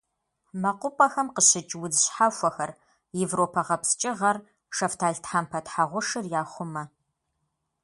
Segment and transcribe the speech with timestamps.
[0.61, 2.71] МэкъупӀэхэм къыщыкӀ удз щхьэхуэхэр:
[3.25, 4.37] европэ гъэпскӀыгъэр,
[4.75, 6.83] шэфталтхъэмпэ тхьэгъушыр яхъумэ.